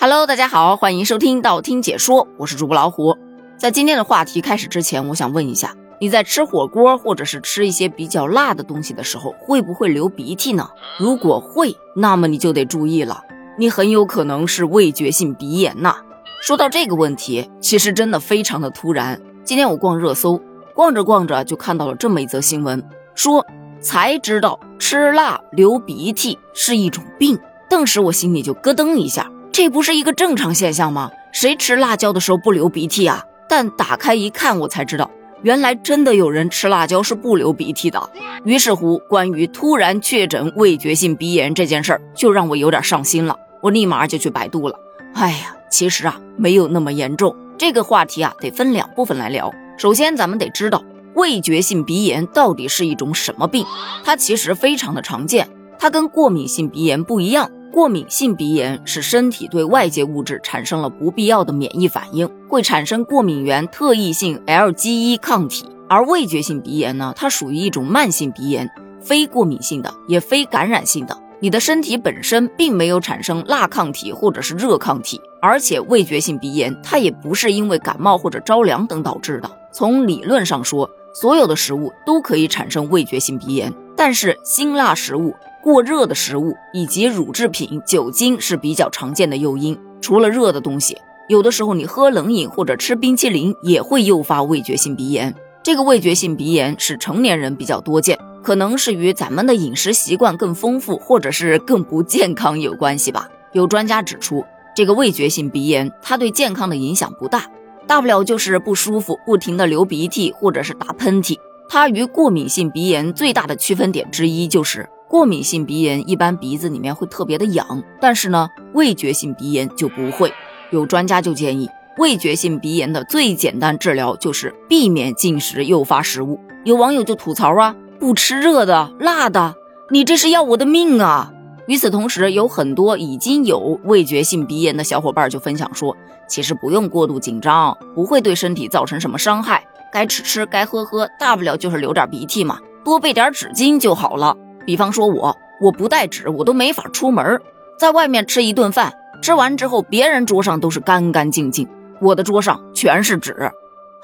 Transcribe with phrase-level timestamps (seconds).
[0.00, 3.18] Hello，大家好，欢迎收听道听解说，我是主播老虎。
[3.56, 10.70] 在今天的话题开始之前，我想问一下，你在吃火锅或者是吃一些比较辣的东西的时候，会不会流鼻涕呢？
[11.00, 13.24] 如果会，那么你就得注意了，
[13.58, 15.96] 你很有可能是味觉性鼻炎呐。
[16.40, 19.20] 说到这个问题，其实真的非常的突然。
[19.42, 20.40] 今天我逛热搜，
[20.74, 22.80] 逛着逛着就看到了这么一则新闻，
[23.16, 23.44] 说
[23.80, 27.36] 才知道吃辣流鼻涕是一种病，
[27.68, 29.28] 顿时我心里就咯噔一下。
[29.58, 31.10] 这不是一个正常现象吗？
[31.32, 33.24] 谁吃辣椒的时候不流鼻涕啊？
[33.48, 35.10] 但打开一看，我才知道，
[35.42, 38.00] 原来真的有人吃辣椒是不流鼻涕的。
[38.44, 43.36] 于是乎，关于突然确诊味觉性鼻炎这件事儿，就让我有点上心了。
[43.60, 44.78] 我立马就去百度了。
[45.14, 47.34] 哎呀，其实啊，没有那么严重。
[47.58, 49.52] 这个话题啊，得分两部分来聊。
[49.76, 53.66] 首先，咱们得知道味觉性鼻炎到底是一种什么病。
[54.04, 57.50] 它其实非常的常见，它跟过敏性鼻炎不一样。
[57.70, 65.66] 过敏性鼻炎是身体对外界物质产生了不必要的免疫反应，会产生过敏原特异性 LG1 抗体。
[65.88, 68.68] 而味觉性鼻炎呢，它属于一种慢性鼻炎，
[69.00, 71.16] 非过敏性的，也非感染性的。
[71.40, 79.48] 你的身体本身并没有产生辣抗体或者是热抗体，而且味觉性鼻炎它也不是因为感冒或者着凉等导致的。
[79.72, 85.34] 从理论上说，所有的食物都可以产生味觉性鼻炎，但是辛辣食物。
[85.62, 89.78] 过热的食物以及乳制品、酒精是比较常见的诱因。
[90.00, 90.96] 除了热的东西，
[91.28, 95.34] 有的时候你喝冷饮或者吃冰淇淋也会诱发味觉性鼻炎。
[95.62, 103.28] 这个味觉性鼻炎是成年人比较多见，可能是与咱们的饮食习惯更丰富或者是更不健康有关系吧。
[103.52, 107.50] 有专家指出，这个味觉性鼻炎它对健康的影响不大，
[107.86, 111.36] 大不了就是不舒服，不停的流鼻涕或者是打喷嚏。
[111.68, 114.88] 它与过敏性鼻炎最大的区分点之一就是。
[115.08, 120.30] 过敏性鼻炎一般鼻子里面会特别的痒，但是呢，味觉性鼻炎就不会。
[120.70, 126.38] 有专家就建议，味觉性鼻炎的最简单治疗就是避免进食诱发食物。
[126.64, 129.54] 有网友就吐槽啊，不吃热的、辣的，
[129.90, 131.32] 你这是要我的命啊！
[131.66, 135.96] 与此同时，有很多已经有味觉性鼻炎的小伙伴就分享说，
[136.28, 144.36] 其实不用过度紧张，不会对身体造成什么伤害，该吃吃，该喝喝，大不了就是流点鼻涕嘛，多备点纸巾就好了。
[144.68, 147.40] 比方说，我我不带纸，我都没法出门。
[147.78, 148.92] 在外面吃一顿饭，
[149.22, 151.66] 吃完之后，别人桌上都是干干净净，
[152.02, 153.50] 我的桌上全是纸。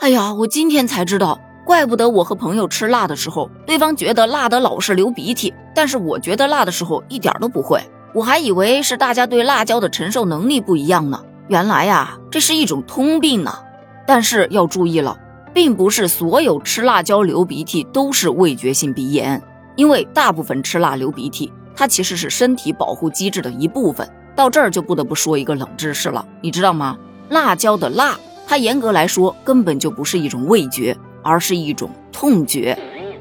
[0.00, 7.78] 哎呀，我今天才知道，怪不得我和朋友吃辣的时候，对方觉得辣的老是流鼻涕，但是我觉得辣的时候一点都不会。
[8.14, 13.52] 我还以为是大家对辣椒的承受能力不一样呢，原来呀，这是一种通病呢。
[14.06, 15.18] 但是要注意了，
[15.52, 19.42] 并不是所有吃辣椒流鼻涕都是味觉性鼻炎。
[19.76, 24.08] 因为大部分吃辣流鼻涕，它其实是身体保护机制的一部分。
[24.36, 26.98] 到这儿就不得不说一个冷知识了，你知道吗？
[27.28, 32.76] 辣椒的辣，它严格来说根本就不是一种味觉，而是一种痛觉。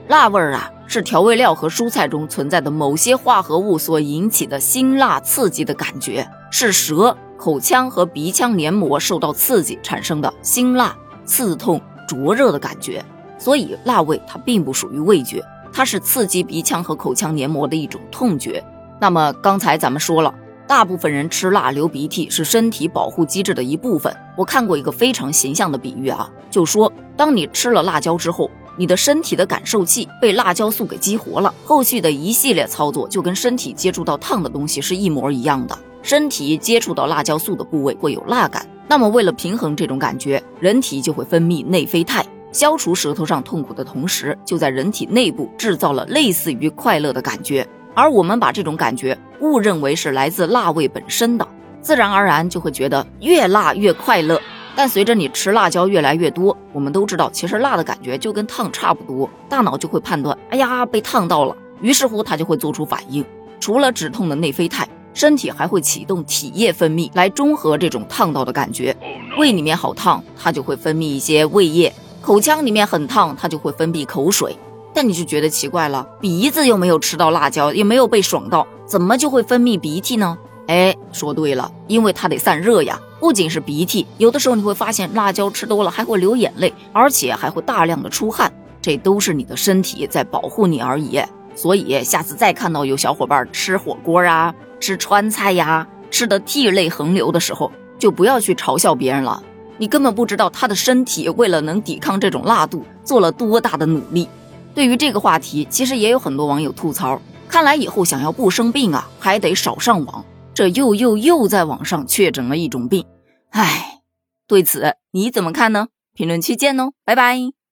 [0.08, 13.04] 辣味儿啊，是调味料和蔬菜中存在的某些化合物所引起的辛辣刺激的感觉，是舌、口腔和鼻腔黏膜受到刺激产生的辛辣、刺痛、灼热的感觉。
[13.38, 15.44] 所以，辣味它并不属于味觉。
[15.74, 18.64] 它是刺激鼻腔和口腔黏膜的一种痛觉。
[19.02, 20.34] 那么刚才咱们说了，
[20.68, 24.16] 大部分人吃辣流鼻涕是身体保护机制的一部分。
[24.38, 35.78] 我看过一个非常形象的比喻啊，就说当你吃了辣椒之后，你的身体的感受器被辣椒素给激活了，后续的一系列操作就跟身体接触到烫的东西是一模一样的。
[36.02, 42.26] 身体接触到辣椒素的部位会有辣感，那么为了平衡这种感觉，人体就会分泌内啡肽。
[42.54, 47.68] 消除舌头上痛苦的同时，就在人体内部制造了类似于快乐的感觉。
[47.96, 51.48] 而我们把这种感觉误认为是来自辣味本身的，
[51.82, 54.40] 自然而然就会觉得越辣越快乐。
[54.76, 63.24] 但随着你吃辣椒越来越多，我们都知道，其实辣的感觉就跟烫差不多，大脑就会判断，哎呀，被烫到了，于是乎它就会做出反应。
[63.60, 68.96] 除了止痛的内啡肽，身体还会启动体液分泌来中和这种烫到的感觉。
[69.38, 71.94] 胃里面好烫，它就会分泌一些胃液。
[72.24, 74.58] 口腔里面很烫，它就会分泌口水，
[74.94, 80.38] 但你就觉得奇怪了，鼻子又没有吃到辣椒，也没有被爽到，怎么就会分泌鼻涕呢？
[80.68, 82.98] 哎，说对了，因为它得散热呀。
[83.20, 88.50] 不仅是鼻涕，有的时候你会发现辣椒吃多了还会流眼泪，而且还会大量的出汗，
[88.82, 91.22] 这都是你的身体在保护你而已。
[91.56, 99.44] 所以下次再看到有小伙伴吃火锅啊、吃川菜呀，吃的涕泪横流的时候，就不要去嘲笑别人了。
[99.84, 104.30] 你根本不知道他的身体为了能抵抗这种辣度做了多大的努力。
[104.74, 110.24] 对于这个话题，其实也有很多网友吐槽，看来以后想要不生病啊，还得少上网。
[110.54, 113.06] 这又又又在网上确诊了一种病。
[113.50, 114.00] 唉，
[114.48, 115.88] 对此你怎么看呢？
[116.14, 117.63] 评论区见哦，拜拜。